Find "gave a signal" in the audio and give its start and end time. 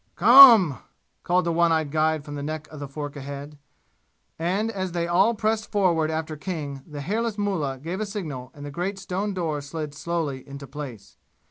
7.77-8.49